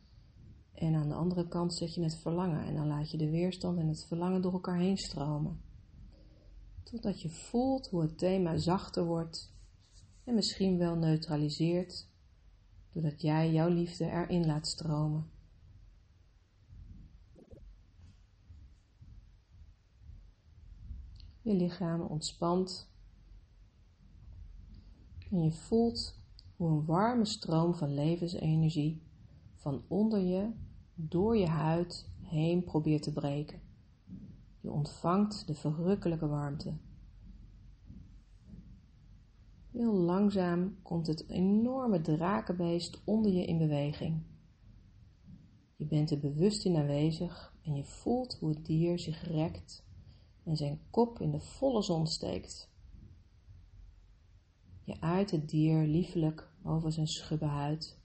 en 0.73 0.95
aan 0.95 1.07
de 1.07 1.15
andere 1.15 1.47
kant 1.47 1.73
zet 1.73 1.93
je 1.93 2.03
het 2.03 2.19
verlangen 2.19 2.65
en 2.65 2.75
dan 2.75 2.87
laat 2.87 3.11
je 3.11 3.17
de 3.17 3.29
weerstand 3.29 3.79
en 3.79 3.87
het 3.87 4.05
verlangen 4.07 4.41
door 4.41 4.51
elkaar 4.53 4.79
heen 4.79 4.97
stromen. 4.97 5.70
Totdat 6.83 7.21
je 7.21 7.29
voelt 7.29 7.87
hoe 7.87 8.01
het 8.01 8.17
thema 8.17 8.57
zachter 8.57 9.03
wordt 9.05 9.53
en 10.23 10.35
misschien 10.35 10.77
wel 10.77 10.95
neutraliseert 10.95 12.07
doordat 12.91 13.21
jij 13.21 13.51
jouw 13.51 13.69
liefde 13.69 14.05
erin 14.05 14.45
laat 14.45 14.67
stromen. 14.67 15.29
Je 21.41 21.53
lichaam 21.53 22.01
ontspant 22.01 22.89
en 25.29 25.43
je 25.43 25.51
voelt 25.51 26.19
hoe 26.55 26.69
een 26.69 26.85
warme 26.85 27.25
stroom 27.25 27.75
van 27.75 27.93
levensenergie 27.93 29.01
van 29.55 29.83
onder 29.87 30.19
je 30.19 30.49
door 30.95 31.37
je 31.37 31.47
huid 31.47 32.09
heen 32.21 32.63
probeert 32.63 33.03
te 33.03 33.13
breken. 33.13 33.60
Je 34.61 34.71
ontvangt 34.71 35.47
de 35.47 35.53
verrukkelijke 35.53 36.27
warmte. 36.27 36.73
Heel 39.71 39.93
langzaam 39.93 40.77
komt 40.81 41.07
het 41.07 41.29
enorme 41.29 42.01
drakenbeest 42.01 43.01
onder 43.03 43.31
je 43.31 43.45
in 43.45 43.57
beweging. 43.57 44.21
Je 45.75 45.85
bent 45.85 46.11
er 46.11 46.19
bewust 46.19 46.65
in 46.65 46.75
aanwezig 46.75 47.53
en 47.61 47.75
je 47.75 47.83
voelt 47.83 48.37
hoe 48.39 48.49
het 48.49 48.65
dier 48.65 48.99
zich 48.99 49.27
rekt 49.27 49.85
en 50.43 50.57
zijn 50.57 50.79
kop 50.89 51.19
in 51.19 51.31
de 51.31 51.39
volle 51.39 51.81
zon 51.81 52.07
steekt. 52.07 52.69
Je 54.83 55.01
aait 55.01 55.31
het 55.31 55.49
dier 55.49 55.87
liefelijk 55.87 56.49
over 56.63 56.91
zijn 56.91 57.07
schubbe 57.07 57.45
huid 57.45 57.99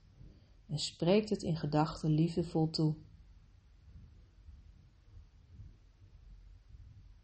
en 0.67 0.79
spreekt 0.79 1.29
het 1.29 1.43
in 1.43 1.55
gedachten 1.55 2.09
liefdevol 2.09 2.69
toe. 2.69 2.95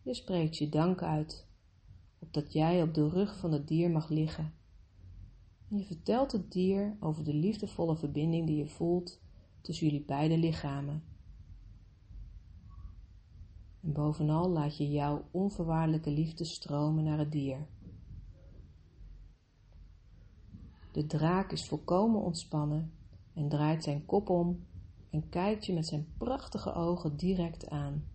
Je 0.04 0.14
spreekt 0.14 0.58
je 0.58 0.70
dank 0.70 1.02
uit, 1.02 1.48
opdat 2.20 2.54
jij 2.54 2.82
op 2.82 2.94
de 2.94 3.10
rug 3.10 3.38
van 3.38 3.52
het 3.52 3.68
dier 3.68 3.92
mag 3.92 4.10
liggen. 4.10 4.54
En 5.70 5.78
je 5.78 5.86
vertelt 5.86 6.32
het 6.32 6.52
dier 6.52 6.98
over 7.00 7.24
de 7.24 7.34
liefdevolle 7.34 7.96
verbinding 7.96 8.48
die 8.48 8.58
je 8.58 8.68
voelt 8.68 9.22
tussen 9.62 9.88
jullie 9.88 10.06
beide 10.06 10.38
lichamen. 10.38 11.04
En 13.82 13.94
bovenal 13.94 14.50
laat 14.50 14.78
je 14.78 14.90
jouw 14.90 15.28
onvoorwaardelijke 15.32 16.12
liefde 16.12 16.46
stromen 16.46 17.04
naar 17.04 17.18
het 17.18 17.32
dier. 17.32 17.68
De 20.92 21.06
draak 21.06 21.52
is 21.52 21.66
volkomen 21.66 22.22
ontspannen 22.22 22.92
en 23.34 23.50
draait 23.50 23.84
zijn 23.84 24.06
kop 24.06 24.30
om 24.30 24.66
en 25.10 25.30
kijkt 25.30 25.66
je 25.66 25.74
met 25.74 25.88
zijn 25.88 26.08
prachtige 26.18 26.74
ogen 26.74 27.18
direct 27.18 27.70
aan. 27.70 28.13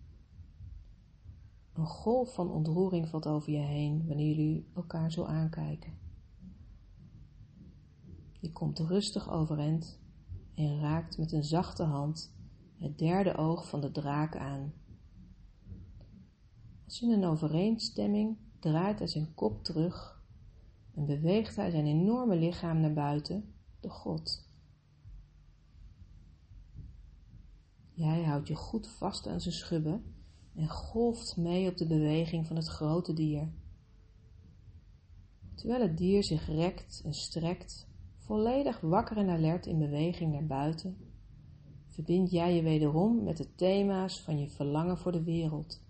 Een 1.79 1.87
golf 1.87 2.35
van 2.35 2.51
ontroering 2.51 3.09
valt 3.09 3.27
over 3.27 3.53
je 3.53 3.59
heen 3.59 4.07
wanneer 4.07 4.35
jullie 4.35 4.71
elkaar 4.75 5.13
zo 5.13 5.25
aankijken. 5.25 5.99
Je 8.41 8.53
komt 8.53 8.79
rustig 8.79 9.31
overeind 9.31 10.01
en 10.55 10.81
raakt 10.81 11.19
met 11.19 11.33
een 11.33 11.45
zachte 11.45 11.83
hand 11.83 12.35
het 12.77 12.99
derde 12.99 13.37
oog 13.37 13.69
van 13.69 13.81
de 13.81 13.91
draak 13.91 14.37
aan. 14.37 14.73
Als 16.85 17.03
in 17.03 17.11
een 17.11 17.25
overeenstemming 17.25 18.37
draait 18.59 18.99
hij 18.99 19.09
zijn 19.09 19.35
kop 19.35 19.65
terug 19.65 20.23
en 20.95 21.07
beweegt 21.07 21.57
hij 21.57 21.71
zijn 21.71 21.87
enorme 21.87 22.37
lichaam 22.37 22.81
naar 22.81 22.93
buiten, 22.93 23.55
de 23.81 23.89
God. 23.89 24.49
Jij 27.93 28.25
houdt 28.25 28.49
je 28.49 28.55
goed 28.55 28.89
vast 28.89 29.27
aan 29.27 29.41
zijn 29.41 29.55
schubben 29.55 30.17
en 30.59 30.69
golft 30.69 31.37
mee 31.37 31.71
op 31.71 31.77
de 31.77 31.87
beweging 31.87 32.47
van 32.47 32.57
het 32.57 32.67
grote 32.67 33.13
dier. 33.13 33.49
Terwijl 35.55 35.83
het 35.83 35.99
dier 35.99 36.25
zich 36.25 36.47
rekt 36.47 37.03
en 37.05 37.15
strekt, 37.15 37.89
volledig 38.17 38.81
wakker 38.81 39.17
en 39.17 39.29
alert 39.29 39.67
in 39.67 39.79
beweging 39.79 40.33
naar 40.33 40.47
buiten, 40.47 40.97
verbind 41.87 42.31
jij 42.31 42.55
je 42.55 42.63
wederom 42.63 43.25
met 43.25 43.37
de 43.37 43.55
thema's 43.55 44.21
van 44.21 44.39
je 44.39 44.49
verlangen 44.49 44.99
voor 44.99 45.13
de 45.13 45.23
wereld. 45.23 45.87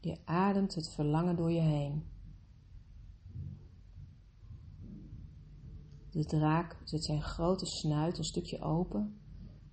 Je 0.00 0.18
ademt 0.24 0.74
het 0.74 0.88
verlangen 0.88 1.36
door 1.36 1.52
je 1.52 1.60
heen. 1.60 2.15
De 6.16 6.24
draak 6.24 6.76
zet 6.84 7.04
zijn 7.04 7.22
grote 7.22 7.66
snuit 7.66 8.18
een 8.18 8.24
stukje 8.24 8.60
open 8.60 9.20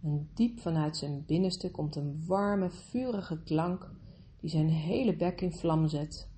en 0.02 0.30
diep 0.34 0.60
vanuit 0.60 0.98
zijn 0.98 1.26
binnenste 1.26 1.72
komt 1.72 1.96
een 1.96 2.26
warme, 2.26 2.70
vurige 2.70 3.44
klank 3.44 3.92
die 4.40 4.50
zijn 4.50 4.70
hele 4.70 5.16
bek 5.16 5.42
in 5.42 5.52
vlam 5.52 5.88
zet. 5.88 6.30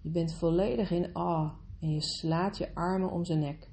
Je 0.00 0.10
bent 0.10 0.34
volledig 0.34 0.90
in 0.90 1.14
awe 1.14 1.52
en 1.80 1.90
je 1.90 2.02
slaat 2.02 2.58
je 2.58 2.74
armen 2.74 3.10
om 3.10 3.24
zijn 3.24 3.38
nek. 3.38 3.70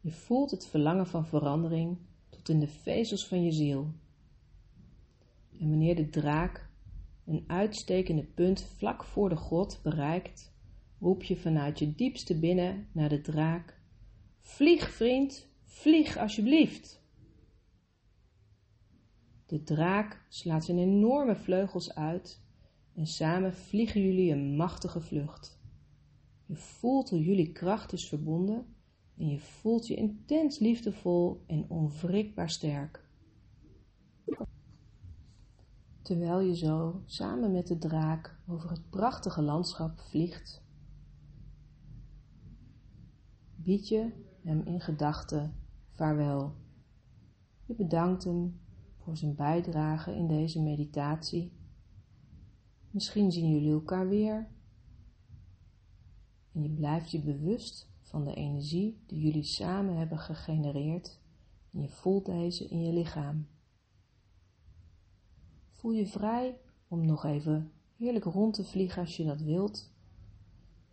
Je 0.00 0.12
voelt 0.12 0.50
het 0.50 0.66
verlangen 0.66 1.06
van 1.06 1.26
verandering 1.26 1.98
tot 2.28 2.48
in 2.48 2.60
de 2.60 2.68
vezels 2.68 3.28
van 3.28 3.42
je 3.42 3.52
ziel. 3.52 3.92
En 5.58 5.68
wanneer 5.68 5.96
de 5.96 6.08
draak 6.08 6.70
een 7.26 7.44
uitstekende 7.46 8.24
punt 8.24 8.62
vlak 8.62 9.04
voor 9.04 9.28
de 9.28 9.36
grot 9.36 9.80
bereikt, 9.82 10.53
roep 10.98 11.22
je 11.22 11.36
vanuit 11.36 11.78
je 11.78 11.94
diepste 11.94 12.38
binnen 12.38 12.88
naar 12.92 13.08
de 13.08 13.20
draak: 13.20 13.80
Vlieg, 14.38 14.90
vriend, 14.90 15.48
vlieg 15.64 16.16
alsjeblieft. 16.16 17.02
De 19.46 19.62
draak 19.62 20.24
slaat 20.28 20.64
zijn 20.64 20.78
enorme 20.78 21.36
vleugels 21.36 21.94
uit 21.94 22.42
en 22.94 23.06
samen 23.06 23.54
vliegen 23.54 24.02
jullie 24.02 24.32
een 24.32 24.56
machtige 24.56 25.00
vlucht. 25.00 25.58
Je 26.46 26.56
voelt 26.56 27.10
hoe 27.10 27.22
jullie 27.22 27.52
kracht 27.52 27.92
is 27.92 28.08
verbonden 28.08 28.66
en 29.16 29.28
je 29.28 29.38
voelt 29.38 29.86
je 29.86 29.94
intens 29.94 30.58
liefdevol 30.58 31.44
en 31.46 31.64
onwrikbaar 31.68 32.50
sterk. 32.50 33.04
Terwijl 36.02 36.40
je 36.40 36.56
zo 36.56 37.02
samen 37.04 37.52
met 37.52 37.66
de 37.66 37.78
draak 37.78 38.38
over 38.48 38.70
het 38.70 38.90
prachtige 38.90 39.42
landschap 39.42 40.00
vliegt, 40.00 40.63
bied 43.64 43.88
je 43.88 44.10
hem 44.42 44.62
in 44.64 44.80
gedachten 44.80 45.54
vaarwel. 45.90 46.54
Je 47.66 47.74
bedankt 47.74 48.24
hem 48.24 48.60
voor 48.96 49.16
zijn 49.16 49.34
bijdrage 49.34 50.14
in 50.14 50.26
deze 50.26 50.62
meditatie. 50.62 51.52
Misschien 52.90 53.32
zien 53.32 53.50
jullie 53.50 53.72
elkaar 53.72 54.08
weer. 54.08 54.48
En 56.52 56.62
je 56.62 56.70
blijft 56.70 57.10
je 57.10 57.22
bewust 57.22 57.90
van 58.00 58.24
de 58.24 58.34
energie 58.34 59.02
die 59.06 59.20
jullie 59.20 59.44
samen 59.44 59.96
hebben 59.96 60.18
gegenereerd 60.18 61.20
en 61.72 61.80
je 61.80 61.88
voelt 61.88 62.26
deze 62.26 62.68
in 62.68 62.80
je 62.80 62.92
lichaam. 62.92 63.46
Voel 65.70 65.92
je 65.92 66.06
vrij 66.06 66.60
om 66.88 67.06
nog 67.06 67.24
even 67.24 67.72
heerlijk 67.96 68.24
rond 68.24 68.54
te 68.54 68.64
vliegen 68.64 69.02
als 69.02 69.16
je 69.16 69.24
dat 69.24 69.40
wilt. 69.40 69.93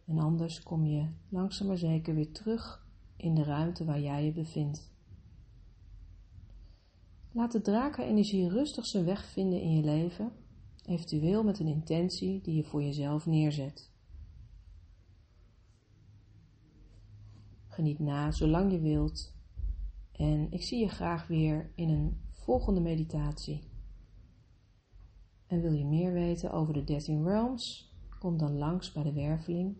En 0.05 0.19
anders 0.19 0.63
kom 0.63 0.85
je 0.85 1.07
langzaam 1.29 1.67
maar 1.67 1.77
zeker 1.77 2.15
weer 2.15 2.31
terug 2.31 2.85
in 3.15 3.35
de 3.35 3.43
ruimte 3.43 3.85
waar 3.85 4.01
jij 4.01 4.25
je 4.25 4.31
bevindt. 4.31 4.91
Laat 7.31 7.51
de 7.51 7.61
drakenenergie 7.61 8.49
rustig 8.49 8.85
zijn 8.85 9.05
weg 9.05 9.25
vinden 9.25 9.61
in 9.61 9.75
je 9.75 9.83
leven, 9.83 10.31
eventueel 10.85 11.43
met 11.43 11.59
een 11.59 11.67
intentie 11.67 12.41
die 12.41 12.55
je 12.55 12.63
voor 12.63 12.83
jezelf 12.83 13.25
neerzet. 13.25 13.91
Geniet 17.67 17.99
na 17.99 18.31
zolang 18.31 18.71
je 18.71 18.79
wilt 18.79 19.33
en 20.11 20.51
ik 20.51 20.63
zie 20.63 20.79
je 20.79 20.89
graag 20.89 21.27
weer 21.27 21.71
in 21.75 21.89
een 21.89 22.21
volgende 22.29 22.81
meditatie. 22.81 23.63
En 25.47 25.61
wil 25.61 25.71
je 25.71 25.85
meer 25.85 26.13
weten 26.13 26.51
over 26.51 26.73
de 26.73 26.83
13 26.83 27.23
realms? 27.23 27.93
Kom 28.19 28.37
dan 28.37 28.57
langs 28.57 28.91
bij 28.91 29.03
de 29.03 29.13
werveling. 29.13 29.75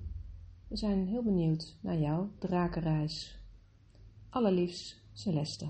We 0.72 0.78
zijn 0.78 1.08
heel 1.08 1.24
benieuwd 1.24 1.76
naar 1.82 1.98
jouw 1.98 2.32
drakenreis. 2.40 3.40
Allerliefst, 4.30 5.02
Celeste. 5.14 5.70